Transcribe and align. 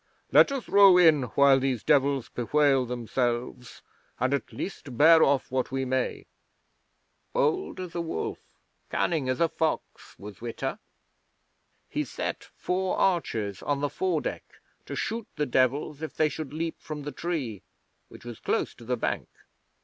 Let 0.31 0.51
us 0.51 0.67
row 0.67 0.97
in 0.97 1.25
while 1.37 1.59
these 1.59 1.83
Devils 1.83 2.27
bewail 2.27 2.87
themselves, 2.87 3.83
and 4.19 4.33
at 4.33 4.51
least 4.51 4.97
bear 4.97 5.21
off 5.21 5.51
what 5.51 5.71
we 5.71 5.85
may." 5.85 6.25
'Bold 7.33 7.79
as 7.79 7.93
a 7.93 8.01
wolf, 8.01 8.39
cunning 8.89 9.29
as 9.29 9.39
a 9.39 9.47
fox 9.47 10.17
was 10.17 10.41
Witta! 10.41 10.79
He 11.87 12.03
set 12.03 12.45
four 12.55 12.97
archers 12.97 13.61
on 13.61 13.81
the 13.81 13.91
foredeck 13.91 14.55
to 14.87 14.95
shoot 14.95 15.27
the 15.35 15.45
Devils 15.45 16.01
if 16.01 16.15
they 16.15 16.29
should 16.29 16.51
leap 16.51 16.79
from 16.81 17.03
the 17.03 17.11
tree, 17.11 17.61
which 18.09 18.25
was 18.25 18.39
close 18.39 18.73
to 18.73 18.83
the 18.85 18.97
bank. 18.97 19.29